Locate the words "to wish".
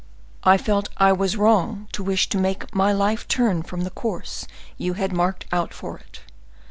1.91-2.27